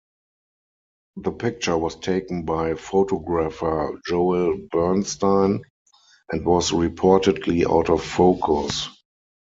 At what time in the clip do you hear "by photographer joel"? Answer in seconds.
2.43-4.57